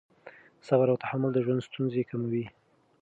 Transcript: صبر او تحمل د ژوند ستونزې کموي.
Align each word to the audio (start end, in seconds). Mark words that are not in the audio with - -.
صبر 0.67 0.87
او 0.91 0.97
تحمل 1.03 1.31
د 1.33 1.37
ژوند 1.45 1.65
ستونزې 1.67 2.01
کموي. 2.09 2.45